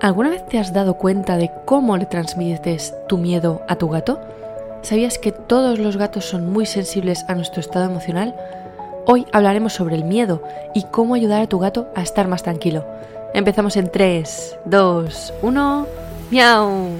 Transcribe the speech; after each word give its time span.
¿Alguna 0.00 0.30
vez 0.30 0.46
te 0.46 0.58
has 0.58 0.72
dado 0.72 0.94
cuenta 0.94 1.36
de 1.36 1.50
cómo 1.64 1.96
le 1.96 2.06
transmites 2.06 2.94
tu 3.08 3.18
miedo 3.18 3.62
a 3.68 3.76
tu 3.76 3.88
gato? 3.88 4.20
¿Sabías 4.80 5.18
que 5.18 5.32
todos 5.32 5.80
los 5.80 5.96
gatos 5.96 6.24
son 6.24 6.50
muy 6.50 6.66
sensibles 6.66 7.24
a 7.28 7.34
nuestro 7.34 7.60
estado 7.60 7.86
emocional? 7.86 8.34
Hoy 9.06 9.26
hablaremos 9.32 9.72
sobre 9.72 9.96
el 9.96 10.04
miedo 10.04 10.42
y 10.72 10.84
cómo 10.84 11.14
ayudar 11.14 11.42
a 11.42 11.46
tu 11.48 11.58
gato 11.58 11.88
a 11.96 12.02
estar 12.02 12.28
más 12.28 12.44
tranquilo. 12.44 12.86
Empezamos 13.34 13.76
en 13.76 13.90
3, 13.90 14.60
2, 14.64 15.34
1, 15.42 15.86
miau. 16.30 16.90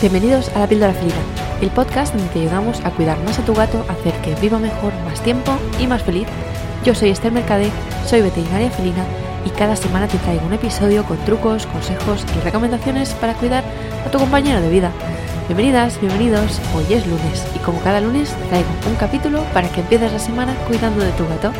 Bienvenidos 0.00 0.50
a 0.56 0.58
La 0.58 0.66
Píldora 0.66 0.92
Felina, 0.92 1.14
el 1.62 1.70
podcast 1.70 2.14
donde 2.14 2.30
te 2.32 2.40
ayudamos 2.40 2.84
a 2.84 2.90
cuidar 2.90 3.18
más 3.24 3.38
a 3.38 3.44
tu 3.44 3.54
gato, 3.54 3.84
a 3.88 3.92
hacer 3.92 4.12
que 4.22 4.34
viva 4.34 4.58
mejor, 4.58 4.92
más 5.04 5.22
tiempo 5.22 5.52
y 5.80 5.86
más 5.86 6.02
feliz. 6.02 6.26
Yo 6.84 6.94
soy 6.94 7.10
Esther 7.10 7.32
Mercade, 7.32 7.70
soy 8.04 8.20
veterinaria 8.20 8.70
felina 8.70 9.04
y 9.44 9.50
cada 9.50 9.76
semana 9.76 10.08
te 10.08 10.18
traigo 10.18 10.46
un 10.46 10.52
episodio 10.52 11.04
con 11.04 11.18
trucos, 11.24 11.66
consejos 11.66 12.24
y 12.36 12.44
recomendaciones 12.44 13.14
para 13.14 13.34
cuidar 13.34 13.64
a 14.06 14.10
tu 14.10 14.18
compañero 14.18 14.60
de 14.60 14.68
vida. 14.68 14.90
Bienvenidas, 15.48 16.00
bienvenidos, 16.00 16.60
hoy 16.74 16.94
es 16.94 17.06
lunes 17.06 17.46
y 17.54 17.58
como 17.58 17.80
cada 17.80 18.00
lunes 18.00 18.34
traigo 18.48 18.68
un 18.88 18.96
capítulo 18.96 19.42
para 19.52 19.68
que 19.68 19.80
empieces 19.80 20.12
la 20.12 20.18
semana 20.18 20.54
cuidando 20.66 21.04
de 21.04 21.12
tu 21.12 21.26
gato. 21.28 21.52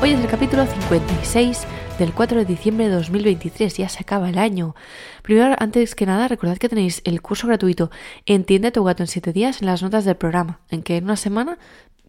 Hoy 0.00 0.12
es 0.12 0.20
el 0.20 0.26
capítulo 0.26 0.66
56 0.66 1.66
del 1.98 2.12
4 2.12 2.38
de 2.38 2.44
diciembre 2.44 2.88
de 2.88 2.94
2023, 2.94 3.76
ya 3.76 3.88
se 3.88 4.00
acaba 4.00 4.28
el 4.28 4.38
año. 4.38 4.74
Primero, 5.22 5.54
antes 5.58 5.94
que 5.94 6.06
nada, 6.06 6.26
recordad 6.26 6.58
que 6.58 6.68
tenéis 6.68 7.00
el 7.04 7.22
curso 7.22 7.46
gratuito 7.46 7.90
Entiende 8.26 8.68
a 8.68 8.72
tu 8.72 8.82
gato 8.82 9.02
en 9.02 9.06
7 9.06 9.32
días 9.32 9.60
en 9.60 9.66
las 9.66 9.82
notas 9.82 10.04
del 10.04 10.16
programa, 10.16 10.60
en 10.70 10.82
que 10.82 10.96
en 10.96 11.04
una 11.04 11.16
semana 11.16 11.58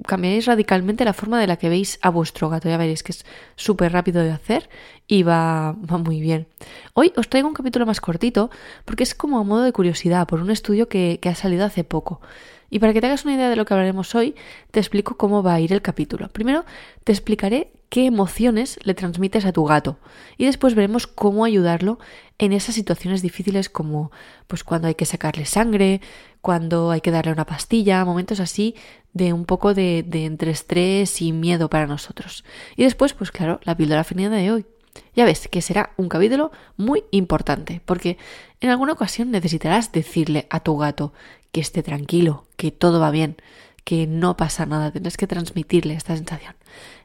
cambiaréis 0.07 0.45
radicalmente 0.45 1.05
la 1.05 1.13
forma 1.13 1.39
de 1.39 1.47
la 1.47 1.57
que 1.57 1.69
veis 1.69 1.99
a 2.01 2.09
vuestro 2.09 2.49
gato. 2.49 2.67
Ya 2.67 2.77
veréis 2.77 3.03
que 3.03 3.11
es 3.11 3.25
súper 3.55 3.91
rápido 3.91 4.23
de 4.23 4.31
hacer 4.31 4.69
y 5.07 5.23
va, 5.23 5.73
va, 5.73 5.97
muy 5.97 6.19
bien. 6.19 6.47
Hoy 6.93 7.13
os 7.15 7.29
traigo 7.29 7.47
un 7.47 7.53
capítulo 7.53 7.85
más 7.85 8.01
cortito 8.01 8.49
porque 8.85 9.03
es 9.03 9.13
como 9.13 9.39
a 9.39 9.43
modo 9.43 9.63
de 9.63 9.71
curiosidad 9.71 10.27
por 10.27 10.41
un 10.41 10.49
estudio 10.49 10.89
que, 10.89 11.19
que 11.21 11.29
ha 11.29 11.35
salido 11.35 11.63
hace 11.63 11.83
poco. 11.83 12.21
Y 12.69 12.79
para 12.79 12.93
que 12.93 13.01
te 13.01 13.07
hagas 13.07 13.25
una 13.25 13.35
idea 13.35 13.49
de 13.49 13.55
lo 13.55 13.65
que 13.65 13.73
hablaremos 13.73 14.15
hoy, 14.15 14.35
te 14.71 14.79
explico 14.79 15.17
cómo 15.17 15.43
va 15.43 15.53
a 15.53 15.59
ir 15.59 15.73
el 15.73 15.81
capítulo. 15.81 16.29
Primero, 16.29 16.65
te 17.03 17.11
explicaré 17.11 17.71
qué 17.89 18.05
emociones 18.05 18.79
le 18.83 18.93
transmites 18.93 19.45
a 19.45 19.53
tu 19.53 19.63
gato 19.63 19.97
y 20.37 20.45
después 20.45 20.75
veremos 20.75 21.07
cómo 21.07 21.45
ayudarlo 21.45 21.99
en 22.39 22.51
esas 22.51 22.75
situaciones 22.75 23.21
difíciles 23.21 23.69
como 23.69 24.11
pues 24.47 24.63
cuando 24.63 24.87
hay 24.87 24.95
que 24.95 25.05
sacarle 25.05 25.45
sangre, 25.45 26.01
cuando 26.41 26.91
hay 26.91 27.01
que 27.01 27.11
darle 27.11 27.31
una 27.31 27.45
pastilla, 27.45 28.03
momentos 28.03 28.39
así 28.39 28.75
de 29.13 29.31
un 29.31 29.45
poco 29.45 29.73
de, 29.73 30.03
de 30.05 30.25
entre 30.25 30.51
estrés 30.51 31.21
y 31.21 31.31
miedo 31.31 31.69
para 31.69 31.87
nosotros. 31.87 32.43
Y 32.75 32.83
después, 32.83 33.13
pues 33.13 33.31
claro, 33.31 33.61
la 33.63 33.77
píldora 33.77 34.03
final 34.03 34.31
de 34.31 34.51
hoy. 34.51 34.65
Ya 35.15 35.25
ves 35.25 35.47
que 35.47 35.61
será 35.61 35.91
un 35.97 36.09
capítulo 36.09 36.51
muy 36.77 37.03
importante, 37.11 37.81
porque 37.85 38.17
en 38.61 38.69
alguna 38.69 38.93
ocasión 38.93 39.31
necesitarás 39.31 39.91
decirle 39.91 40.47
a 40.49 40.59
tu 40.59 40.77
gato 40.77 41.13
que 41.51 41.61
esté 41.61 41.83
tranquilo, 41.83 42.45
que 42.57 42.71
todo 42.71 42.99
va 42.99 43.11
bien, 43.11 43.37
que 43.83 44.07
no 44.07 44.35
pasa 44.35 44.65
nada, 44.65 44.91
tendrás 44.91 45.15
que 45.15 45.27
transmitirle 45.27 45.93
esta 45.93 46.15
sensación. 46.17 46.55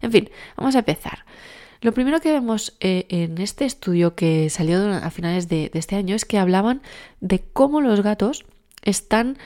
En 0.00 0.10
fin, 0.10 0.30
vamos 0.56 0.74
a 0.74 0.80
empezar. 0.80 1.24
Lo 1.82 1.92
primero 1.92 2.20
que 2.20 2.32
vemos 2.32 2.76
eh, 2.80 3.06
en 3.08 3.38
este 3.38 3.64
estudio 3.64 4.14
que 4.14 4.50
salió 4.50 4.92
a 4.92 5.10
finales 5.10 5.48
de, 5.48 5.70
este 5.72 5.96
año 5.96 6.14
es 6.14 6.24
que 6.24 6.38
hablaban 6.38 6.82
de 7.20 7.40
cómo 7.40 7.80
los 7.80 8.02
gatos 8.02 8.44
están 8.82 9.38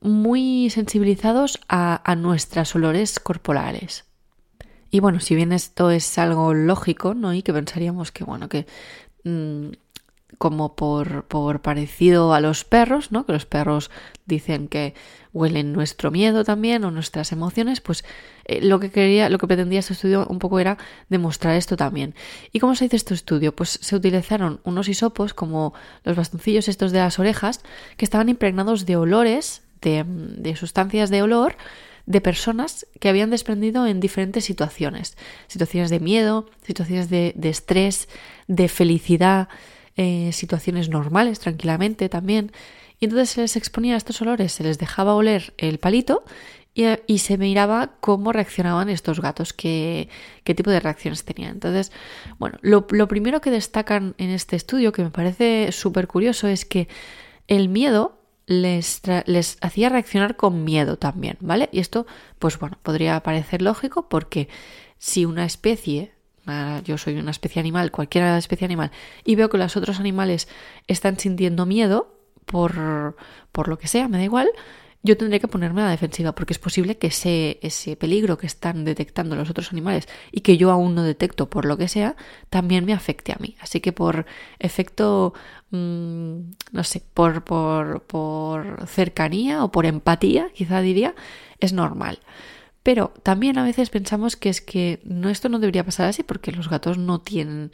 muy 0.00 0.70
sensibilizados 0.70 1.60
a, 1.68 2.00
a 2.10 2.16
nuestros 2.16 2.74
olores 2.74 3.20
corporales. 3.20 4.04
Y 4.96 5.00
bueno, 5.00 5.20
si 5.20 5.34
bien 5.34 5.52
esto 5.52 5.90
es 5.90 6.16
algo 6.16 6.54
lógico, 6.54 7.12
¿no? 7.12 7.34
Y 7.34 7.42
que 7.42 7.52
pensaríamos 7.52 8.12
que, 8.12 8.24
bueno, 8.24 8.48
que 8.48 8.64
mmm, 9.24 9.66
como 10.38 10.74
por, 10.74 11.24
por 11.24 11.60
parecido 11.60 12.32
a 12.32 12.40
los 12.40 12.64
perros, 12.64 13.12
¿no? 13.12 13.26
Que 13.26 13.34
los 13.34 13.44
perros 13.44 13.90
dicen 14.24 14.68
que 14.68 14.94
huelen 15.34 15.74
nuestro 15.74 16.10
miedo 16.10 16.44
también 16.44 16.82
o 16.84 16.90
nuestras 16.90 17.30
emociones, 17.32 17.82
pues 17.82 18.06
eh, 18.46 18.62
lo 18.62 18.80
que 18.80 18.90
quería, 18.90 19.28
lo 19.28 19.36
que 19.36 19.46
pretendía 19.46 19.80
este 19.80 19.92
estudio 19.92 20.26
un 20.30 20.38
poco 20.38 20.60
era 20.60 20.78
demostrar 21.10 21.56
esto 21.56 21.76
también. 21.76 22.14
¿Y 22.50 22.60
cómo 22.60 22.74
se 22.74 22.86
hizo 22.86 22.96
este 22.96 23.12
estudio? 23.12 23.54
Pues 23.54 23.78
se 23.82 23.96
utilizaron 23.96 24.60
unos 24.64 24.88
hisopos 24.88 25.34
como 25.34 25.74
los 26.04 26.16
bastoncillos 26.16 26.68
estos 26.68 26.90
de 26.90 27.00
las 27.00 27.18
orejas 27.18 27.60
que 27.98 28.06
estaban 28.06 28.30
impregnados 28.30 28.86
de 28.86 28.96
olores, 28.96 29.60
de, 29.82 30.06
de 30.06 30.56
sustancias 30.56 31.10
de 31.10 31.20
olor 31.20 31.56
de 32.06 32.20
personas 32.20 32.86
que 33.00 33.08
habían 33.08 33.30
desprendido 33.30 33.86
en 33.86 34.00
diferentes 34.00 34.44
situaciones. 34.44 35.16
Situaciones 35.48 35.90
de 35.90 36.00
miedo, 36.00 36.48
situaciones 36.62 37.10
de, 37.10 37.34
estrés, 37.42 38.08
de 38.46 38.68
felicidad, 38.68 39.48
eh, 39.96 40.30
situaciones 40.32 40.88
normales 40.88 41.40
tranquilamente 41.40 42.08
también. 42.08 42.52
Y 43.00 43.06
entonces 43.06 43.30
se 43.30 43.40
les 43.42 43.56
exponía 43.56 43.94
a 43.94 43.98
estos 43.98 44.22
olores, 44.22 44.52
se 44.52 44.62
les 44.62 44.78
dejaba 44.78 45.14
oler 45.14 45.52
el 45.58 45.78
palito 45.78 46.24
y, 47.06 47.18
se 47.18 47.38
miraba 47.38 47.92
cómo 48.00 48.32
reaccionaban 48.32 48.90
estos 48.90 49.20
gatos, 49.20 49.54
qué, 49.54 50.08
qué 50.44 50.54
tipo 50.54 50.70
de 50.70 50.78
reacciones 50.78 51.24
tenían. 51.24 51.52
Entonces, 51.52 51.90
bueno, 52.38 52.58
lo, 52.60 52.86
lo 52.90 53.08
primero 53.08 53.40
que 53.40 53.50
destacan 53.50 54.14
en 54.18 54.30
este 54.30 54.56
estudio, 54.56 54.92
que 54.92 55.02
me 55.02 55.10
parece 55.10 55.72
súper 55.72 56.06
curioso, 56.06 56.48
es 56.48 56.66
que 56.66 56.88
el 57.48 57.70
miedo 57.70 58.15
les, 58.46 59.02
hacía 59.60 59.88
reaccionar 59.88 60.36
con 60.36 60.64
miedo 60.64 60.96
también, 60.96 61.36
¿vale? 61.40 61.68
Y 61.72 61.80
esto, 61.80 62.06
pues 62.38 62.58
bueno, 62.58 62.78
podría 62.82 63.20
parecer 63.22 63.62
lógico 63.62 64.08
porque 64.08 64.48
si 64.98 65.24
una 65.24 65.44
especie, 65.44 66.12
yo 66.84 66.96
soy 66.96 67.18
una 67.18 67.32
especie 67.32 67.60
animal, 67.60 67.90
cualquier 67.90 68.24
especie 68.36 68.64
animal, 68.64 68.92
y 69.24 69.34
veo 69.34 69.50
que 69.50 69.58
los 69.58 69.76
otros 69.76 69.98
animales 69.98 70.48
están 70.86 71.18
sintiendo 71.18 71.66
miedo 71.66 72.14
por, 72.46 73.16
por 73.50 73.68
lo 73.68 73.78
que 73.78 73.88
sea, 73.88 74.08
me 74.08 74.18
da 74.18 74.24
igual, 74.24 74.48
yo 75.06 75.16
tendré 75.16 75.40
que 75.40 75.48
ponerme 75.48 75.80
a 75.80 75.86
la 75.86 75.90
defensiva 75.92 76.34
porque 76.34 76.52
es 76.52 76.58
posible 76.58 76.98
que 76.98 77.06
ese, 77.06 77.58
ese 77.62 77.96
peligro 77.96 78.36
que 78.36 78.46
están 78.46 78.84
detectando 78.84 79.36
los 79.36 79.48
otros 79.48 79.72
animales 79.72 80.08
y 80.32 80.40
que 80.40 80.58
yo 80.58 80.70
aún 80.70 80.94
no 80.94 81.02
detecto 81.02 81.48
por 81.48 81.64
lo 81.64 81.78
que 81.78 81.88
sea, 81.88 82.16
también 82.50 82.84
me 82.84 82.92
afecte 82.92 83.32
a 83.32 83.38
mí. 83.40 83.56
Así 83.60 83.80
que 83.80 83.92
por 83.92 84.26
efecto, 84.58 85.32
mmm, 85.70 86.40
no 86.72 86.84
sé, 86.84 87.02
por, 87.14 87.44
por, 87.44 88.02
por 88.02 88.86
cercanía 88.86 89.64
o 89.64 89.72
por 89.72 89.86
empatía, 89.86 90.50
quizá 90.52 90.80
diría, 90.82 91.14
es 91.60 91.72
normal. 91.72 92.18
Pero 92.82 93.12
también 93.22 93.58
a 93.58 93.64
veces 93.64 93.90
pensamos 93.90 94.36
que 94.36 94.48
es 94.48 94.60
que 94.60 95.00
no, 95.04 95.28
esto 95.28 95.48
no 95.48 95.58
debería 95.58 95.84
pasar 95.84 96.08
así 96.08 96.22
porque 96.22 96.52
los 96.52 96.68
gatos 96.68 96.98
no 96.98 97.20
tienen 97.20 97.72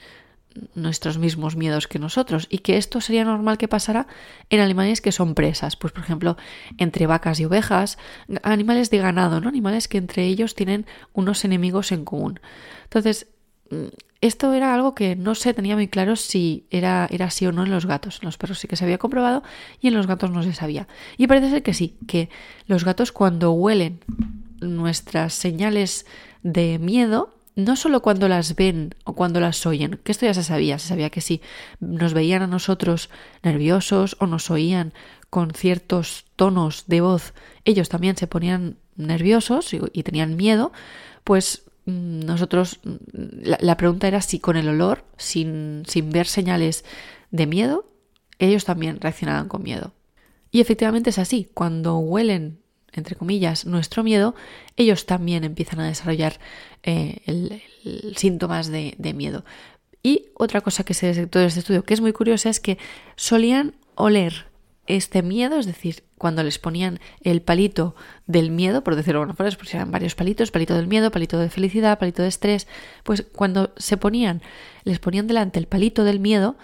nuestros 0.74 1.18
mismos 1.18 1.56
miedos 1.56 1.86
que 1.86 1.98
nosotros 1.98 2.46
y 2.50 2.58
que 2.58 2.76
esto 2.76 3.00
sería 3.00 3.24
normal 3.24 3.58
que 3.58 3.68
pasara 3.68 4.06
en 4.50 4.60
animales 4.60 5.00
que 5.00 5.12
son 5.12 5.34
presas, 5.34 5.76
pues 5.76 5.92
por 5.92 6.02
ejemplo 6.02 6.36
entre 6.78 7.06
vacas 7.06 7.40
y 7.40 7.44
ovejas, 7.44 7.98
animales 8.42 8.90
de 8.90 8.98
ganado, 8.98 9.40
¿no? 9.40 9.48
Animales 9.48 9.88
que 9.88 9.98
entre 9.98 10.24
ellos 10.24 10.54
tienen 10.54 10.86
unos 11.12 11.44
enemigos 11.44 11.92
en 11.92 12.04
común. 12.04 12.40
Entonces, 12.84 13.26
mm, 13.70 13.86
esto 14.22 14.54
era 14.54 14.72
algo 14.72 14.94
que 14.94 15.16
no 15.16 15.34
se 15.34 15.52
tenía 15.52 15.74
muy 15.74 15.88
claro 15.88 16.14
si 16.14 16.66
era, 16.70 17.08
era 17.10 17.26
así 17.26 17.44
o 17.44 17.50
no 17.50 17.64
en 17.64 17.72
los 17.72 17.86
gatos. 17.86 18.20
En 18.22 18.26
los 18.26 18.38
perros 18.38 18.60
sí 18.60 18.68
que 18.68 18.76
se 18.76 18.84
había 18.84 18.98
comprobado 18.98 19.42
y 19.80 19.88
en 19.88 19.94
los 19.94 20.06
gatos 20.06 20.30
no 20.30 20.44
se 20.44 20.52
sabía. 20.52 20.86
Y 21.16 21.26
parece 21.26 21.50
ser 21.50 21.64
que 21.64 21.74
sí, 21.74 21.98
que 22.06 22.30
los 22.66 22.84
gatos 22.84 23.10
cuando 23.10 23.50
huelen 23.50 23.98
nuestras 24.60 25.34
señales 25.34 26.06
de 26.44 26.78
miedo, 26.78 27.34
no 27.54 27.76
solo 27.76 28.02
cuando 28.02 28.28
las 28.28 28.56
ven 28.56 28.94
o 29.04 29.14
cuando 29.14 29.40
las 29.40 29.66
oyen, 29.66 30.00
que 30.02 30.12
esto 30.12 30.26
ya 30.26 30.34
se 30.34 30.42
sabía, 30.42 30.78
se 30.78 30.88
sabía 30.88 31.10
que 31.10 31.20
si 31.20 31.40
nos 31.80 32.14
veían 32.14 32.42
a 32.42 32.46
nosotros 32.46 33.10
nerviosos 33.42 34.16
o 34.20 34.26
nos 34.26 34.50
oían 34.50 34.92
con 35.30 35.52
ciertos 35.52 36.24
tonos 36.36 36.84
de 36.86 37.00
voz, 37.00 37.34
ellos 37.64 37.88
también 37.88 38.16
se 38.16 38.26
ponían 38.26 38.76
nerviosos 38.96 39.72
y, 39.74 40.02
tenían 40.02 40.36
miedo, 40.36 40.72
pues 41.24 41.64
mm, 41.86 42.20
nosotros, 42.20 42.80
mm, 42.84 42.96
la, 43.42 43.58
la, 43.60 43.76
pregunta 43.76 44.08
era 44.08 44.20
si 44.20 44.38
con 44.38 44.56
el 44.56 44.68
olor, 44.68 45.04
sin, 45.16 45.84
sin 45.86 46.10
ver 46.10 46.26
señales 46.26 46.84
de 47.30 47.46
miedo, 47.46 47.86
ellos 48.38 48.64
también 48.64 49.00
reaccionaban 49.00 49.48
con 49.48 49.62
miedo. 49.62 49.92
Y 50.50 50.60
efectivamente 50.60 51.10
es 51.10 51.18
así, 51.18 51.48
cuando 51.54 51.96
huelen 51.96 52.61
entre 52.92 53.16
comillas, 53.16 53.66
nuestro 53.66 54.02
miedo, 54.02 54.34
ellos 54.76 55.06
también 55.06 55.44
empiezan 55.44 55.80
a 55.80 55.86
desarrollar 55.86 56.38
eh, 56.82 57.20
el, 57.26 57.62
síntomas 58.16 58.68
de, 58.68 59.14
miedo. 59.14 59.44
Y 60.02 60.26
otra 60.34 60.60
cosa 60.60 60.84
que 60.84 60.94
se 60.94 61.06
detectó 61.06 61.40
en 61.40 61.46
este 61.46 61.60
estudio 61.60 61.84
que 61.84 61.94
es 61.94 62.00
muy 62.00 62.12
curiosa 62.12 62.50
es 62.50 62.60
que 62.60 62.78
solían 63.16 63.74
oler 63.94 64.46
este 64.86 65.22
miedo, 65.22 65.58
es 65.58 65.66
decir, 65.66 66.02
cuando 66.18 66.42
les 66.42 66.58
ponían 66.58 66.98
el 67.20 67.40
palito 67.40 67.94
del 68.26 68.50
miedo, 68.50 68.82
por 68.82 68.96
decirlo 68.96 69.20
de 69.20 69.22
alguna 69.22 69.36
forma, 69.36 69.56
pues 69.56 69.74
eran 69.74 69.90
varios 69.90 70.14
palitos, 70.14 70.50
palito 70.50 70.74
del 70.74 70.88
miedo, 70.88 71.10
palito 71.10 71.38
de 71.38 71.50
felicidad, 71.50 71.98
palito 71.98 72.22
de 72.22 72.28
estrés, 72.28 72.66
pues 73.04 73.24
cuando 73.32 73.72
se 73.76 73.96
ponían, 73.96 74.42
les 74.84 74.98
ponían 74.98 75.28
delante 75.28 75.60
el 75.60 75.66
palito 75.66 76.04
del 76.04 76.18
miedo, 76.18 76.56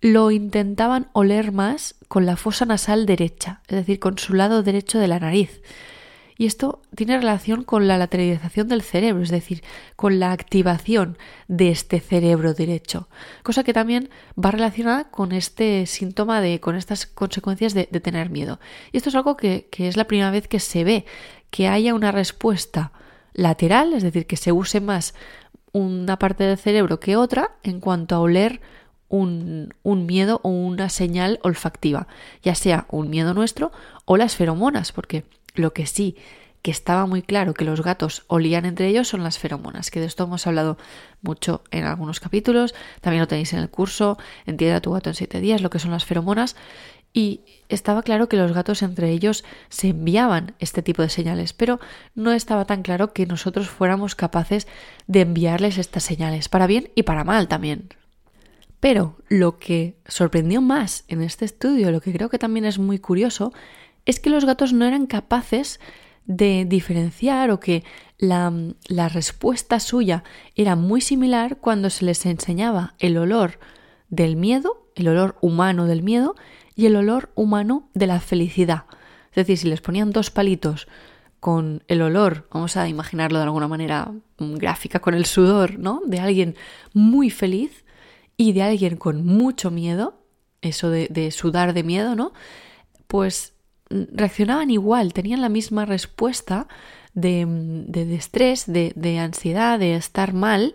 lo 0.00 0.30
intentaban 0.30 1.08
oler 1.12 1.52
más 1.52 1.94
con 2.08 2.26
la 2.26 2.36
fosa 2.36 2.64
nasal 2.64 3.06
derecha, 3.06 3.60
es 3.68 3.76
decir, 3.76 4.00
con 4.00 4.18
su 4.18 4.34
lado 4.34 4.62
derecho 4.62 4.98
de 4.98 5.08
la 5.08 5.20
nariz. 5.20 5.62
Y 6.40 6.46
esto 6.46 6.82
tiene 6.94 7.18
relación 7.18 7.64
con 7.64 7.88
la 7.88 7.98
lateralización 7.98 8.68
del 8.68 8.82
cerebro, 8.82 9.24
es 9.24 9.30
decir, 9.30 9.64
con 9.96 10.20
la 10.20 10.30
activación 10.30 11.18
de 11.48 11.70
este 11.70 11.98
cerebro 11.98 12.54
derecho, 12.54 13.08
cosa 13.42 13.64
que 13.64 13.72
también 13.72 14.08
va 14.42 14.52
relacionada 14.52 15.10
con 15.10 15.32
este 15.32 15.84
síntoma 15.86 16.40
de, 16.40 16.60
con 16.60 16.76
estas 16.76 17.06
consecuencias 17.06 17.74
de, 17.74 17.86
tener 17.86 18.30
miedo. 18.30 18.60
Y 18.92 18.98
esto 18.98 19.08
es 19.08 19.16
algo 19.16 19.36
que, 19.36 19.66
que 19.72 19.88
es 19.88 19.96
la 19.96 20.06
primera 20.06 20.30
vez 20.30 20.46
que 20.46 20.60
se 20.60 20.84
ve, 20.84 21.04
que 21.50 21.66
haya 21.66 21.92
una 21.92 22.12
respuesta 22.12 22.92
lateral, 23.32 23.92
es 23.92 24.04
decir, 24.04 24.26
que 24.26 24.36
se 24.36 24.52
use 24.52 24.80
más 24.80 25.14
una 25.72 26.20
parte 26.20 26.44
del 26.44 26.56
cerebro 26.56 27.00
que 27.00 27.16
otra 27.16 27.56
en 27.64 27.80
cuanto 27.80 28.14
a 28.14 28.20
oler 28.20 28.60
un, 29.08 29.72
miedo 29.84 30.40
o 30.42 30.50
una 30.50 30.88
señal 30.88 31.40
olfactiva, 31.42 32.06
ya 32.42 32.54
sea 32.54 32.86
un 32.90 33.10
miedo 33.10 33.34
nuestro 33.34 33.72
o 34.04 34.16
las 34.16 34.36
feromonas, 34.36 34.92
porque 34.92 35.24
lo 35.54 35.72
que 35.72 35.86
sí 35.86 36.16
que 36.62 36.70
estaba 36.72 37.06
muy 37.06 37.22
claro 37.22 37.54
que 37.54 37.64
los 37.64 37.82
gatos 37.82 38.24
olían 38.26 38.64
entre 38.64 38.88
ellos 38.88 39.08
son 39.08 39.22
las 39.22 39.38
feromonas, 39.38 39.90
que 39.90 40.00
de 40.00 40.06
esto 40.06 40.24
hemos 40.24 40.46
hablado 40.46 40.76
mucho 41.22 41.62
en 41.70 41.84
algunos 41.84 42.18
capítulos, 42.18 42.74
también 43.00 43.20
lo 43.20 43.28
tenéis 43.28 43.52
en 43.52 43.60
el 43.60 43.70
curso, 43.70 44.18
Entiende 44.44 44.74
a 44.74 44.80
tu 44.80 44.92
gato 44.92 45.08
en 45.10 45.14
siete 45.14 45.40
días, 45.40 45.62
lo 45.62 45.70
que 45.70 45.78
son 45.78 45.92
las 45.92 46.04
feromonas, 46.04 46.56
y 47.12 47.42
estaba 47.68 48.02
claro 48.02 48.28
que 48.28 48.36
los 48.36 48.52
gatos 48.52 48.82
entre 48.82 49.10
ellos 49.10 49.44
se 49.68 49.88
enviaban 49.88 50.54
este 50.58 50.82
tipo 50.82 51.02
de 51.02 51.08
señales, 51.08 51.52
pero 51.52 51.80
no 52.14 52.32
estaba 52.32 52.64
tan 52.64 52.82
claro 52.82 53.12
que 53.12 53.26
nosotros 53.26 53.68
fuéramos 53.68 54.14
capaces 54.14 54.66
de 55.06 55.22
enviarles 55.22 55.78
estas 55.78 56.02
señales, 56.02 56.48
para 56.48 56.66
bien 56.66 56.90
y 56.94 57.04
para 57.04 57.24
mal 57.24 57.48
también. 57.48 57.88
Pero 58.80 59.16
lo 59.28 59.58
que 59.58 59.96
sorprendió 60.06 60.60
más 60.60 61.04
en 61.08 61.22
este 61.22 61.44
estudio, 61.44 61.90
lo 61.90 62.00
que 62.00 62.12
creo 62.12 62.28
que 62.28 62.38
también 62.38 62.64
es 62.64 62.78
muy 62.78 62.98
curioso, 62.98 63.52
es 64.06 64.20
que 64.20 64.30
los 64.30 64.44
gatos 64.44 64.72
no 64.72 64.84
eran 64.84 65.06
capaces 65.06 65.80
de 66.26 66.66
diferenciar 66.66 67.50
o 67.50 67.58
que 67.58 67.84
la, 68.18 68.52
respuesta 69.08 69.80
suya 69.80 70.22
era 70.54 70.76
muy 70.76 71.00
similar 71.00 71.56
cuando 71.56 71.90
se 71.90 72.04
les 72.04 72.24
enseñaba 72.26 72.94
el 72.98 73.16
olor 73.16 73.58
del 74.10 74.36
miedo, 74.36 74.86
el 74.94 75.08
olor 75.08 75.36
humano 75.40 75.86
del 75.86 76.02
miedo 76.02 76.36
y 76.76 76.86
el 76.86 76.96
olor 76.96 77.30
humano 77.34 77.88
de 77.94 78.06
la 78.06 78.20
felicidad. 78.20 78.84
Es 79.30 79.36
decir, 79.36 79.58
si 79.58 79.68
les 79.68 79.80
ponían 79.80 80.10
dos 80.10 80.30
palitos 80.30 80.86
con 81.40 81.82
el 81.88 82.02
olor, 82.02 82.46
vamos 82.52 82.76
a 82.76 82.88
imaginarlo 82.88 83.38
de 83.38 83.44
alguna 83.44 83.68
manera 83.68 84.12
gráfica, 84.38 85.00
con 85.00 85.14
el 85.14 85.24
sudor, 85.24 85.78
¿no? 85.78 86.02
De 86.04 86.20
alguien 86.20 86.56
muy 86.92 87.30
feliz 87.30 87.84
y 88.38 88.52
de 88.52 88.62
alguien 88.62 88.96
con 88.96 89.26
mucho 89.26 89.70
miedo, 89.70 90.14
eso 90.62 90.88
de, 90.88 91.08
de 91.10 91.30
sudar 91.30 91.74
de 91.74 91.82
miedo, 91.82 92.14
¿no? 92.14 92.32
Pues 93.06 93.52
reaccionaban 93.90 94.70
igual, 94.70 95.12
tenían 95.12 95.42
la 95.42 95.48
misma 95.48 95.84
respuesta 95.84 96.68
de, 97.14 97.44
de, 97.88 98.14
estrés, 98.14 98.64
de, 98.66 98.92
de 98.94 99.18
ansiedad, 99.18 99.78
de 99.78 99.96
estar 99.96 100.32
mal, 100.32 100.74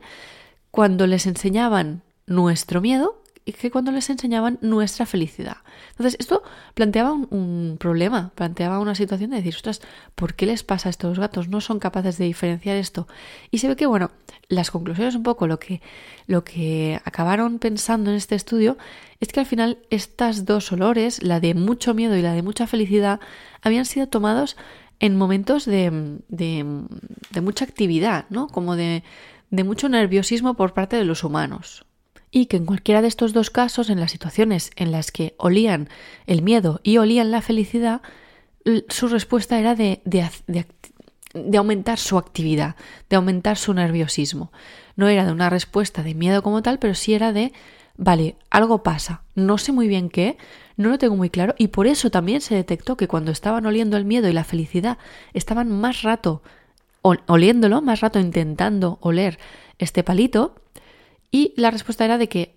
cuando 0.71 1.07
les 1.07 1.25
enseñaban 1.25 2.01
nuestro 2.27 2.81
miedo 2.81 3.22
que 3.51 3.72
cuando 3.72 3.92
les 3.92 4.10
enseñaban 4.10 4.57
nuestra 4.62 5.06
felicidad. 5.06 5.57
Entonces, 5.92 6.16
esto 6.19 6.44
planteaba 6.74 7.12
un, 7.12 7.75
problema, 7.78 8.31
planteaba 8.36 8.80
una 8.80 8.95
situación 8.95 9.31
de 9.31 9.38
decir, 9.38 9.56
ostras, 9.56 9.81
¿por 10.16 10.36
qué 10.36 10.45
les 10.45 10.63
pasa 10.63 10.88
a 10.88 10.92
estos 10.92 11.19
gatos? 11.19 11.50
No 11.50 11.60
son 11.60 11.80
capaces 11.80 12.18
de 12.18 12.25
diferenciar 12.25 12.78
esto. 12.78 13.07
Y 13.51 13.57
se 13.57 13.68
ve 13.68 13.75
que, 13.75 13.86
bueno, 13.86 14.12
las 14.48 14.72
conclusiones 14.72 15.16
un 15.16 15.24
poco, 15.24 15.48
lo 15.48 15.60
que, 15.60 15.81
lo 16.25 16.45
que 16.45 17.01
acabaron 17.04 17.60
pensando 17.60 18.12
en 18.12 18.16
este 18.16 18.36
estudio 18.36 18.78
es 19.19 19.28
que 19.30 19.42
al 19.42 19.45
final 19.45 19.80
estas 19.90 20.45
dos 20.45 20.72
olores, 20.72 21.22
la 21.22 21.42
de 21.42 21.54
mucho 21.54 21.94
miedo 21.94 22.16
y 22.16 22.22
la 22.22 22.34
de 22.34 22.44
mucha 22.44 22.66
felicidad, 22.66 23.19
habían 23.62 23.86
sido 23.86 24.07
tomados 24.07 24.56
en 25.00 25.18
momentos 25.18 25.66
de, 25.66 26.19
de, 26.30 26.66
de 27.31 27.42
mucha 27.42 27.66
actividad, 27.66 28.25
¿no? 28.30 28.48
Como 28.48 28.78
de, 28.78 29.04
de 29.50 29.63
mucho 29.66 29.90
nerviosismo 29.90 30.54
por 30.54 30.74
parte 30.74 30.95
de 30.95 31.04
los 31.04 31.25
humanos 31.25 31.86
y 32.35 32.47
que 32.47 32.57
en 32.57 32.65
cualquiera 32.65 33.03
de 33.03 33.07
estos 33.07 33.31
dos 33.31 33.51
casos, 33.51 33.91
en 33.91 34.00
las 34.00 34.12
situaciones 34.12 34.71
en 34.75 34.91
las 34.91 35.12
que 35.12 35.35
olían 35.38 35.88
el 36.25 36.41
miedo 36.41 36.81
y 36.83 36.97
olían 36.97 37.30
la 37.30 37.44
felicidad, 37.44 38.01
su 38.89 39.07
respuesta 39.07 39.59
era 39.59 39.75
de, 39.75 40.01
de, 40.03 41.57
aumentar 41.57 42.00
su 42.00 42.18
actividad, 42.18 42.75
de 43.07 43.18
aumentar 43.18 43.56
su 43.57 43.71
nerviosismo. 43.75 44.51
No 44.95 45.09
era 45.09 45.25
de 45.25 45.31
una 45.31 45.51
respuesta 45.51 46.01
de 46.01 46.15
miedo 46.15 46.41
como 46.41 46.63
tal, 46.63 46.80
pero 46.80 46.95
sí 46.95 47.13
era 47.13 47.33
de, 47.33 47.53
vale, 47.97 48.35
algo 48.50 48.81
pasa, 48.81 49.21
no 49.35 49.59
sé 49.59 49.71
muy 49.71 49.88
bien 49.88 50.09
qué, 50.09 50.38
no 50.75 50.89
lo 50.89 50.97
tengo 50.97 51.15
muy 51.15 51.30
claro, 51.30 51.53
y 51.59 51.68
por 51.68 51.85
eso 51.85 52.09
también 52.09 52.41
se 52.41 52.56
detectó 52.56 52.97
que 52.97 53.07
cuando 53.07 53.31
estaban 53.31 53.63
oliendo 53.68 53.95
el 53.95 54.06
miedo 54.06 54.27
y 54.27 54.33
la 54.33 54.44
felicidad, 54.44 54.97
estaban 55.35 55.69
más 55.69 56.01
rato 56.01 56.41
oliéndolo, 57.03 57.83
más 57.83 58.00
rato 58.00 58.19
intentando 58.19 58.97
oler 59.01 59.38
este 59.77 60.03
palito, 60.03 60.56
y 61.33 61.51
la 61.57 61.71
respuesta 61.71 62.06
era 62.06 62.19
de 62.19 62.30
que 62.30 62.56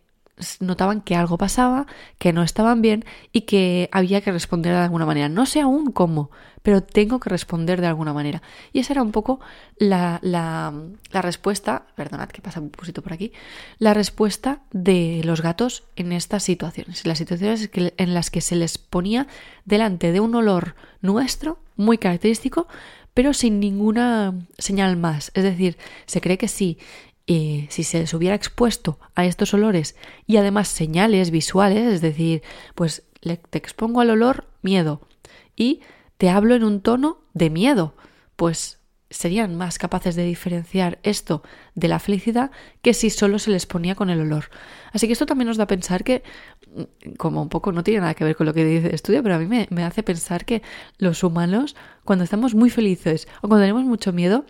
notaban 0.61 1.01
que 1.01 1.17
algo 1.17 1.39
pasaba, 1.39 1.87
que 2.19 2.35
no 2.35 2.43
estaban 2.43 2.83
bien 2.83 3.07
y 3.33 3.41
que 3.43 3.89
había 3.91 4.21
que 4.21 4.31
responder 4.31 4.75
de 4.75 4.81
alguna 4.81 5.07
manera. 5.07 5.31
No 5.31 5.47
sé 5.47 5.63
aún 5.63 5.93
cómo, 5.93 6.31
pero 6.61 6.83
tengo 6.83 7.19
que 7.19 7.31
responder 7.31 7.81
de 7.81 7.87
alguna 7.87 8.13
manera. 8.13 8.43
Y 8.75 8.81
esa 8.81 8.93
era 8.93 9.03
un 9.03 9.13
poco 9.13 9.41
la, 9.79 10.19
la, 10.21 10.75
la 11.11 11.23
respuesta, 11.23 11.87
perdonad 11.97 12.29
que 12.29 12.43
pasa 12.43 12.61
un 12.61 12.69
poquito 12.69 13.01
por 13.01 13.15
aquí, 13.15 13.33
la 13.79 13.95
respuesta 13.95 14.61
de 14.73 15.23
los 15.25 15.41
gatos 15.41 15.85
en 15.97 16.13
estas 16.13 16.43
situaciones, 16.43 17.07
las 17.07 17.17
situaciones 17.17 17.71
en 17.73 18.13
las 18.13 18.31
que 18.31 18.43
se 18.43 18.57
les 18.57 18.77
ponía 18.77 19.27
delante 19.65 20.13
de 20.13 20.21
un 20.21 20.35
olor 20.35 20.75
nuestro, 21.01 21.61
muy 21.77 21.97
característico, 21.97 22.69
pero 23.15 23.33
sin 23.33 23.59
ninguna 23.59 24.35
señal 24.59 24.99
más. 24.99 25.33
Es 25.33 25.45
decir, 25.45 25.79
se 26.05 26.21
cree 26.21 26.37
que 26.37 26.49
sí 26.49 26.77
y 27.27 27.67
si 27.71 27.83
se 27.83 27.99
les 27.99 28.15
hubiera 28.15 28.37
expuesto 28.37 28.99
a 29.17 29.25
estos 29.25 29.53
olores 29.53 29.97
y 30.27 30.37
además 30.37 30.69
señales 30.69 31.31
visuales, 31.31 31.95
es 31.95 32.01
decir, 32.01 32.43
pues 32.75 33.03
te 33.21 33.59
expongo 33.59 34.01
al 34.01 34.11
olor 34.11 34.47
miedo 34.63 35.01
y 35.57 35.81
te 36.19 36.31
hablo 36.31 36.55
en 36.55 36.63
un 36.63 36.81
tono 36.81 37.19
de 37.35 37.51
miedo, 37.51 37.95
pues 38.37 38.79
serían 39.11 39.57
más 39.57 39.79
capaces 39.79 40.17
de 40.17 40.25
diferenciar 40.25 40.99
esto 41.03 41.43
de 41.75 41.89
la 41.89 41.99
felicidad 41.99 42.51
que 42.83 42.95
si 42.95 43.11
solo 43.11 43.39
se 43.39 43.51
les 43.51 43.67
ponía 43.67 43.95
con 43.95 44.11
el 44.11 44.21
olor. 44.21 44.51
Así 44.93 45.07
que 45.07 45.13
esto 45.13 45.27
también 45.27 45.49
nos 45.49 45.57
da 45.57 45.65
a 45.65 45.69
pensar 45.69 46.05
que, 46.05 46.23
mm, 46.75 47.13
como 47.17 47.43
un 47.43 47.49
poco 47.49 47.73
no 47.73 47.85
tiene 47.85 48.01
nada 48.01 48.15
que 48.15 48.25
ver 48.25 48.37
con 48.37 48.47
lo 48.47 48.55
que 48.55 48.65
dice 48.65 48.89
el 48.89 48.95
estudio, 48.95 49.23
pero 49.23 49.37
a 49.37 49.39
mí 49.39 49.47
me, 49.47 49.69
me 49.71 49.85
hace 49.85 50.03
pensar 50.03 50.45
que 50.45 50.63
los 50.99 51.23
humanos, 51.23 51.77
cuando 52.05 52.25
estamos 52.25 52.55
muy 52.55 52.71
felices 52.71 53.29
o 53.43 53.49
cuando 53.49 53.63
tenemos 53.63 53.85
mucho 53.85 54.13
miedo, 54.13 54.45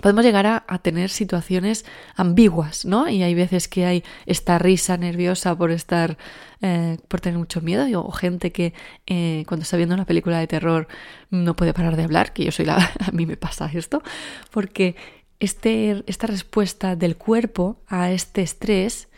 podemos 0.00 0.24
llegar 0.24 0.46
a, 0.46 0.78
tener 0.78 1.10
situaciones 1.10 1.84
ambiguas, 2.16 2.84
¿no? 2.84 3.08
Y 3.08 3.22
hay 3.22 3.34
veces 3.34 3.68
que 3.68 3.84
hay 3.84 4.04
esta 4.26 4.58
risa 4.58 4.96
nerviosa 4.96 5.56
por 5.56 5.70
estar, 5.70 6.16
eh, 6.60 6.98
por 7.08 7.20
tener 7.20 7.38
mucho 7.38 7.60
miedo, 7.60 7.86
o 8.04 8.10
gente 8.10 8.52
que 8.52 8.72
eh, 9.06 9.44
cuando 9.46 9.62
está 9.62 9.76
viendo 9.76 9.94
una 9.94 10.06
película 10.06 10.38
de 10.38 10.46
terror 10.46 10.88
no 11.30 11.54
puede 11.54 11.74
parar 11.74 11.96
de 11.96 12.04
hablar, 12.04 12.32
que 12.32 12.44
yo 12.44 12.52
soy 12.52 12.64
la, 12.64 12.76
a 13.06 13.10
mí 13.12 13.26
me 13.26 13.36
pasa 13.36 13.70
esto, 13.72 14.02
porque 14.50 14.96
este, 15.40 16.02
esta 16.06 16.26
respuesta 16.26 16.96
del 16.96 17.16
cuerpo 17.16 17.82
a 17.86 18.12
este 18.12 18.42
estrés 18.42 19.08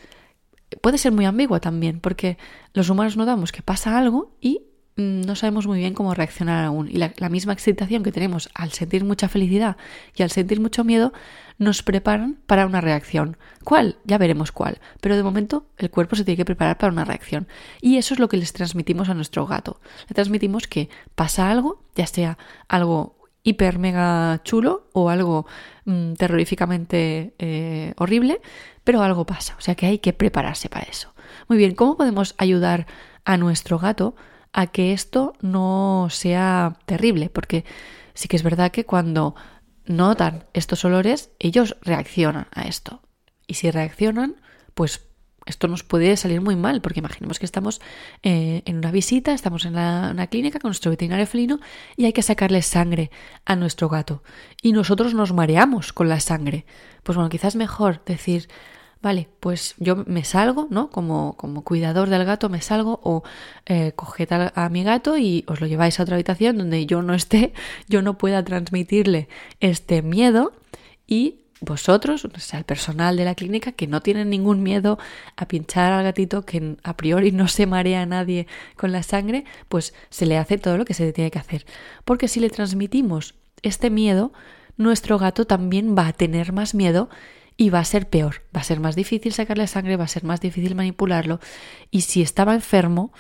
puede 0.80 0.98
ser 0.98 1.12
muy 1.12 1.24
ambigua 1.24 1.60
también, 1.60 2.00
porque 2.00 2.36
los 2.72 2.88
humanos 2.90 3.16
notamos 3.16 3.52
que 3.52 3.62
pasa 3.62 3.96
algo 3.96 4.36
y 4.40 4.62
no 4.96 5.34
sabemos 5.34 5.66
muy 5.66 5.78
bien 5.78 5.94
cómo 5.94 6.14
reaccionar 6.14 6.64
aún. 6.64 6.88
Y 6.88 6.98
la, 6.98 7.28
misma 7.28 7.52
excitación 7.52 8.02
que 8.02 8.12
tenemos 8.12 8.48
al 8.54 8.72
sentir 8.72 9.04
mucha 9.04 9.28
felicidad 9.28 9.76
y 10.14 10.22
al 10.22 10.30
sentir 10.30 10.60
mucho 10.60 10.84
miedo 10.84 11.12
nos 11.58 11.82
preparan 11.82 12.38
para 12.46 12.66
una 12.66 12.80
reacción. 12.80 13.36
¿Cuál? 13.64 13.96
Ya 14.04 14.18
veremos 14.18 14.52
cuál. 14.52 14.78
Pero 15.00 15.16
de 15.16 15.22
momento 15.22 15.66
el 15.78 15.90
cuerpo 15.90 16.14
se 16.14 16.24
tiene 16.24 16.36
que 16.36 16.44
preparar 16.44 16.78
para 16.78 16.92
una 16.92 17.04
reacción. 17.04 17.48
Y 17.80 17.96
eso 17.96 18.14
es 18.14 18.20
lo 18.20 18.28
que 18.28 18.36
les 18.36 18.52
transmitimos 18.52 19.08
a 19.08 19.14
nuestro 19.14 19.46
gato. 19.46 19.80
Le 20.08 20.14
transmitimos 20.14 20.68
que 20.68 20.88
pasa 21.14 21.50
algo, 21.50 21.82
ya 21.96 22.06
sea 22.06 22.38
algo 22.68 23.16
hiper 23.42 23.78
mega 23.78 24.40
chulo 24.44 24.88
o 24.92 25.10
algo 25.10 25.46
mm, 25.84 26.14
terroríficamente 26.14 27.34
eh, 27.38 27.94
horrible, 27.98 28.40
pero 28.84 29.02
algo 29.02 29.26
pasa. 29.26 29.56
O 29.58 29.60
sea 29.60 29.74
que 29.74 29.86
hay 29.86 29.98
que 29.98 30.12
prepararse 30.12 30.68
para 30.68 30.84
eso. 30.84 31.14
Muy 31.48 31.58
bien, 31.58 31.74
¿cómo 31.74 31.96
podemos 31.96 32.34
ayudar 32.38 32.86
a 33.24 33.36
nuestro 33.36 33.78
gato? 33.78 34.14
A 34.54 34.68
que 34.68 34.92
esto 34.92 35.34
no 35.40 36.06
sea 36.10 36.78
terrible, 36.86 37.28
porque 37.28 37.64
sí 38.14 38.28
que 38.28 38.36
es 38.36 38.42
verdad 38.42 38.70
que 38.70 38.86
cuando 38.86 39.34
notan 39.84 40.44
estos 40.54 40.84
olores, 40.84 41.32
ellos 41.40 41.76
reaccionan 41.82 42.46
a 42.52 42.62
esto. 42.62 43.02
Y 43.46 43.54
si 43.54 43.70
reaccionan, 43.70 44.36
pues 44.74 45.08
esto 45.44 45.66
nos 45.68 45.82
puede 45.82 46.16
salir 46.16 46.40
muy 46.40 46.56
mal, 46.56 46.80
porque 46.80 47.00
imaginemos 47.00 47.38
que 47.40 47.44
estamos 47.44 47.80
eh, 48.22 48.62
en 48.64 48.78
una 48.78 48.92
visita, 48.92 49.34
estamos 49.34 49.64
en 49.66 49.72
una 49.72 50.26
clínica 50.28 50.60
con 50.60 50.70
nuestro 50.70 50.90
veterinario 50.90 51.26
felino 51.26 51.58
y 51.96 52.06
hay 52.06 52.12
que 52.12 52.22
sacarle 52.22 52.62
sangre 52.62 53.10
a 53.44 53.56
nuestro 53.56 53.88
gato. 53.88 54.22
Y 54.62 54.72
nosotros 54.72 55.14
nos 55.14 55.32
mareamos 55.32 55.92
con 55.92 56.08
la 56.08 56.20
sangre. 56.20 56.64
Pues 57.02 57.16
bueno, 57.16 57.28
quizás 57.28 57.56
mejor 57.56 58.02
decir, 58.04 58.48
vale, 59.02 59.28
pues 59.40 59.74
yo 59.78 59.96
me 60.06 60.24
salgo, 60.24 60.66
¿no? 60.70 60.90
Como, 60.90 61.36
como 61.36 61.62
cuidador 61.62 62.08
del 62.08 62.24
gato 62.24 62.48
me 62.48 62.62
salgo 62.62 63.00
o 63.02 63.22
eh, 63.66 63.92
coged 63.94 64.28
a, 64.32 64.68
mi 64.70 64.82
gato 64.84 65.18
y 65.18 65.44
os 65.46 65.60
lo 65.60 65.66
lleváis 65.66 66.00
a 66.00 66.04
otra 66.04 66.16
habitación 66.16 66.58
donde 66.58 66.86
yo 66.86 67.02
no 67.02 67.14
esté, 67.14 67.52
yo 67.88 68.02
no 68.02 68.18
pueda 68.18 68.44
transmitirle 68.44 69.28
este 69.60 70.02
miedo 70.02 70.52
y 71.06 71.40
vosotros, 71.60 72.24
o 72.24 72.38
sea, 72.38 72.58
el 72.58 72.64
personal 72.64 73.16
de 73.16 73.24
la 73.24 73.34
clínica 73.34 73.72
que 73.72 73.86
no 73.86 74.02
tienen 74.02 74.30
ningún 74.30 74.62
miedo 74.62 74.98
a 75.36 75.48
pinchar 75.48 75.92
al 75.92 76.04
gatito, 76.04 76.44
que 76.44 76.76
a 76.82 76.96
priori 76.96 77.32
no 77.32 77.48
se 77.48 77.66
marea 77.66 78.02
a 78.02 78.06
nadie 78.06 78.46
con 78.76 78.92
la 78.92 79.02
sangre, 79.02 79.44
pues 79.68 79.94
se 80.10 80.26
le 80.26 80.36
hace 80.36 80.58
todo 80.58 80.76
lo 80.76 80.84
que 80.84 80.94
se 80.94 81.04
le 81.04 81.12
tiene 81.12 81.30
que 81.30 81.38
hacer. 81.38 81.64
Porque 82.04 82.28
si 82.28 82.40
le 82.40 82.50
transmitimos 82.50 83.34
este 83.62 83.90
miedo, 83.90 84.32
nuestro 84.76 85.18
gato 85.18 85.46
también 85.46 85.96
va 85.96 86.08
a 86.08 86.12
tener 86.12 86.52
más 86.52 86.74
miedo 86.74 87.08
y 87.56 87.70
va 87.70 87.80
a 87.80 87.84
ser 87.84 88.08
peor, 88.08 88.42
va 88.54 88.60
a 88.60 88.64
ser 88.64 88.80
más 88.80 88.96
difícil 88.96 89.32
sacarle 89.32 89.66
sangre, 89.66 89.96
va 89.96 90.04
a 90.04 90.08
ser 90.08 90.24
más 90.24 90.40
difícil 90.40 90.74
manipularlo 90.74 91.40
y 91.90 92.02
si 92.02 92.22
estaba 92.22 92.54
enfermo, 92.54 93.12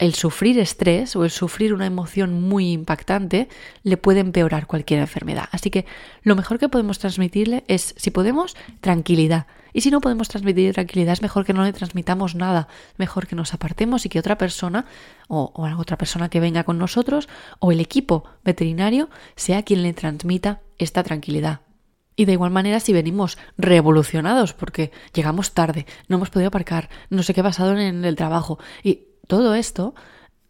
el 0.00 0.14
sufrir 0.14 0.58
estrés 0.58 1.14
o 1.14 1.24
el 1.24 1.30
sufrir 1.30 1.74
una 1.74 1.84
emoción 1.84 2.40
muy 2.40 2.72
impactante 2.72 3.48
le 3.82 3.98
puede 3.98 4.20
empeorar 4.20 4.66
cualquier 4.66 4.98
enfermedad. 4.98 5.50
Así 5.52 5.68
que 5.68 5.84
lo 6.22 6.34
mejor 6.36 6.58
que 6.58 6.70
podemos 6.70 6.98
transmitirle 6.98 7.64
es, 7.68 7.94
si 7.98 8.10
podemos, 8.10 8.56
tranquilidad. 8.80 9.46
Y 9.74 9.82
si 9.82 9.90
no 9.90 10.00
podemos 10.00 10.28
transmitir 10.28 10.72
tranquilidad, 10.72 11.12
es 11.12 11.20
mejor 11.20 11.44
que 11.44 11.52
no 11.52 11.64
le 11.64 11.74
transmitamos 11.74 12.34
nada, 12.34 12.66
mejor 12.96 13.26
que 13.26 13.36
nos 13.36 13.52
apartemos 13.52 14.06
y 14.06 14.08
que 14.08 14.18
otra 14.18 14.38
persona 14.38 14.86
o, 15.28 15.52
o 15.54 15.68
otra 15.78 15.98
persona 15.98 16.30
que 16.30 16.40
venga 16.40 16.64
con 16.64 16.78
nosotros 16.78 17.28
o 17.58 17.70
el 17.70 17.78
equipo 17.78 18.24
veterinario 18.42 19.10
sea 19.36 19.62
quien 19.64 19.82
le 19.82 19.92
transmita 19.92 20.62
esta 20.78 21.02
tranquilidad. 21.02 21.60
Y 22.16 22.24
de 22.24 22.32
igual 22.32 22.50
manera, 22.50 22.80
si 22.80 22.92
venimos 22.92 23.38
revolucionados 23.56 24.52
porque 24.52 24.90
llegamos 25.14 25.52
tarde, 25.52 25.86
no 26.08 26.16
hemos 26.16 26.30
podido 26.30 26.48
aparcar, 26.48 26.90
no 27.08 27.22
sé 27.22 27.34
qué 27.34 27.40
ha 27.40 27.44
pasado 27.44 27.76
en 27.78 28.04
el 28.04 28.16
trabajo, 28.16 28.58
y 28.82 29.06
todo 29.26 29.54
esto 29.54 29.94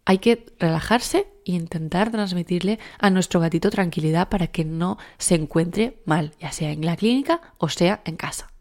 hay 0.05 0.17
que 0.17 0.47
relajarse 0.59 1.27
e 1.45 1.53
intentar 1.53 2.11
transmitirle 2.11 2.79
a 2.99 3.09
nuestro 3.09 3.39
gatito 3.39 3.69
tranquilidad 3.69 4.29
para 4.29 4.47
que 4.47 4.65
no 4.65 4.97
se 5.17 5.35
encuentre 5.35 6.01
mal, 6.05 6.33
ya 6.39 6.51
sea 6.51 6.71
en 6.71 6.85
la 6.85 6.97
clínica 6.97 7.41
o 7.57 7.69
sea 7.69 8.01
en 8.05 8.15
casa. 8.15 8.51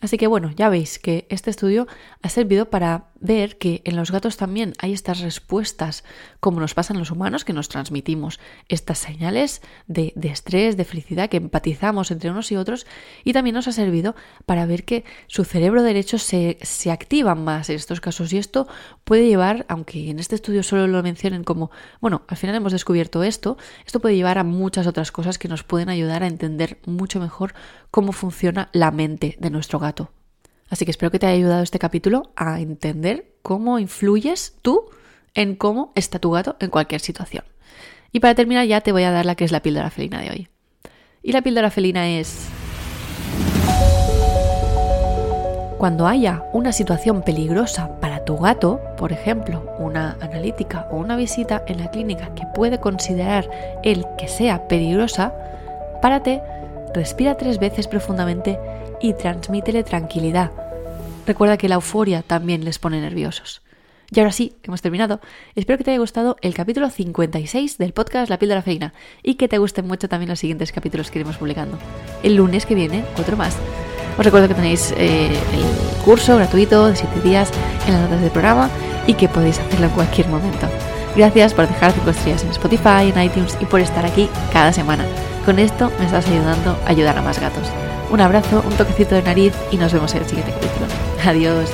Así 0.00 0.16
que 0.16 0.28
bueno, 0.28 0.50
ya 0.54 0.68
veis 0.68 0.98
que 0.98 1.26
este 1.28 1.50
estudio 1.50 1.86
ha 2.22 2.28
servido 2.28 2.70
para 2.70 3.07
ver 3.20 3.58
que 3.58 3.82
en 3.84 3.96
los 3.96 4.10
gatos 4.10 4.36
también 4.36 4.74
hay 4.78 4.92
estas 4.92 5.20
respuestas, 5.20 6.04
como 6.40 6.60
nos 6.60 6.74
pasan 6.74 6.98
los 6.98 7.10
humanos, 7.10 7.44
que 7.44 7.52
nos 7.52 7.68
transmitimos 7.68 8.38
estas 8.68 8.98
señales 8.98 9.62
de, 9.86 10.12
estrés, 10.22 10.76
de 10.76 10.84
felicidad, 10.84 11.28
que 11.28 11.38
empatizamos 11.38 12.10
entre 12.10 12.30
unos 12.30 12.52
y 12.52 12.56
otros, 12.56 12.86
y 13.24 13.32
también 13.32 13.54
nos 13.54 13.68
ha 13.68 13.72
servido 13.72 14.14
para 14.46 14.66
ver 14.66 14.84
que 14.84 15.04
su 15.26 15.44
cerebro 15.44 15.82
derecho 15.82 16.18
se, 16.18 16.58
se 16.62 16.90
activa 16.90 17.34
más 17.34 17.70
en 17.70 17.76
estos 17.76 18.00
casos. 18.00 18.32
Y 18.32 18.38
esto 18.38 18.68
puede 19.04 19.26
llevar, 19.26 19.66
aunque 19.68 20.10
en 20.10 20.18
este 20.18 20.34
estudio 20.34 20.62
solo 20.62 20.86
lo 20.86 21.02
mencionen 21.02 21.44
como, 21.44 21.70
bueno, 22.00 22.22
al 22.28 22.36
final 22.36 22.54
hemos 22.54 22.72
descubierto 22.72 23.22
esto, 23.22 23.56
esto 23.86 24.00
puede 24.00 24.16
llevar 24.16 24.38
a 24.38 24.44
muchas 24.44 24.86
otras 24.86 25.12
cosas 25.12 25.38
que 25.38 25.48
nos 25.48 25.64
pueden 25.64 25.88
ayudar 25.88 26.22
a 26.22 26.26
entender 26.28 26.78
mucho 26.86 27.20
mejor 27.20 27.54
cómo 27.90 28.12
funciona 28.12 28.68
la 28.72 28.90
mente 28.90 29.36
de 29.40 29.50
nuestro 29.50 29.78
gato. 29.78 30.17
Así 30.70 30.84
que 30.84 30.90
espero 30.90 31.10
que 31.10 31.18
te 31.18 31.26
haya 31.26 31.36
ayudado 31.36 31.62
este 31.62 31.78
capítulo 31.78 32.30
a 32.36 32.60
entender 32.60 33.32
cómo 33.42 33.78
influyes 33.78 34.54
tú 34.62 34.90
en 35.34 35.56
cómo 35.56 35.92
está 35.94 36.18
tu 36.18 36.30
gato 36.32 36.56
en 36.60 36.70
cualquier 36.70 37.00
situación. 37.00 37.44
Y 38.12 38.20
para 38.20 38.34
terminar 38.34 38.66
ya 38.66 38.80
te 38.80 38.92
voy 38.92 39.04
a 39.04 39.10
dar 39.10 39.26
la 39.26 39.34
que 39.34 39.44
es 39.44 39.52
la 39.52 39.60
píldora 39.60 39.90
felina 39.90 40.20
de 40.20 40.30
hoy. 40.30 40.48
Y 41.22 41.32
la 41.32 41.42
píldora 41.42 41.70
felina 41.70 42.08
es... 42.08 42.48
Cuando 45.78 46.08
haya 46.08 46.42
una 46.52 46.72
situación 46.72 47.22
peligrosa 47.22 48.00
para 48.00 48.24
tu 48.24 48.36
gato, 48.36 48.80
por 48.96 49.12
ejemplo, 49.12 49.64
una 49.78 50.16
analítica 50.20 50.88
o 50.90 50.96
una 50.96 51.14
visita 51.14 51.62
en 51.68 51.78
la 51.78 51.90
clínica 51.92 52.34
que 52.34 52.46
puede 52.52 52.80
considerar 52.80 53.48
él 53.84 54.04
que 54.18 54.26
sea 54.26 54.66
peligrosa, 54.66 55.32
párate, 56.02 56.42
respira 56.94 57.36
tres 57.36 57.60
veces 57.60 57.86
profundamente 57.86 58.58
y 59.00 59.12
transmítele 59.14 59.84
tranquilidad. 59.84 60.50
Recuerda 61.26 61.56
que 61.56 61.68
la 61.68 61.76
euforia 61.76 62.22
también 62.22 62.64
les 62.64 62.78
pone 62.78 63.00
nerviosos. 63.00 63.62
Y 64.10 64.20
ahora 64.20 64.32
sí, 64.32 64.56
hemos 64.62 64.80
terminado. 64.80 65.20
Espero 65.54 65.76
que 65.76 65.84
te 65.84 65.90
haya 65.90 66.00
gustado 66.00 66.36
el 66.40 66.54
capítulo 66.54 66.88
56 66.88 67.76
del 67.76 67.92
podcast 67.92 68.30
La 68.30 68.38
piel 68.38 68.50
de 68.50 68.62
feina 68.62 68.94
y 69.22 69.34
que 69.34 69.48
te 69.48 69.58
gusten 69.58 69.86
mucho 69.86 70.08
también 70.08 70.30
los 70.30 70.38
siguientes 70.38 70.72
capítulos 70.72 71.10
que 71.10 71.18
iremos 71.18 71.36
publicando. 71.36 71.78
El 72.22 72.36
lunes 72.36 72.64
que 72.64 72.74
viene, 72.74 73.04
otro 73.18 73.36
más. 73.36 73.56
Os 74.18 74.24
recuerdo 74.24 74.48
que 74.48 74.54
tenéis 74.54 74.92
eh, 74.96 75.28
el 75.28 76.04
curso 76.04 76.36
gratuito 76.36 76.86
de 76.86 76.96
7 76.96 77.20
días 77.20 77.50
en 77.86 77.92
las 77.92 78.02
notas 78.02 78.22
del 78.22 78.30
programa 78.30 78.70
y 79.06 79.14
que 79.14 79.28
podéis 79.28 79.58
hacerlo 79.58 79.86
en 79.86 79.92
cualquier 79.92 80.28
momento. 80.28 80.66
Gracias 81.14 81.52
por 81.52 81.68
dejar 81.68 81.92
5 81.92 82.10
estrellas 82.10 82.44
en 82.44 82.50
Spotify, 82.50 83.12
en 83.14 83.22
iTunes 83.22 83.56
y 83.60 83.66
por 83.66 83.80
estar 83.80 84.06
aquí 84.06 84.28
cada 84.52 84.72
semana. 84.72 85.04
Con 85.44 85.58
esto 85.58 85.92
me 85.98 86.06
estás 86.06 86.26
ayudando 86.28 86.78
a 86.84 86.88
ayudar 86.88 87.18
a 87.18 87.22
más 87.22 87.38
gatos. 87.38 87.68
Un 88.10 88.20
abrazo, 88.20 88.62
un 88.66 88.74
toquecito 88.74 89.14
de 89.14 89.22
nariz 89.22 89.52
y 89.70 89.76
nos 89.76 89.92
vemos 89.92 90.14
en 90.14 90.22
el 90.22 90.28
siguiente 90.28 90.52
capítulo. 90.52 90.86
Adiós. 91.24 91.70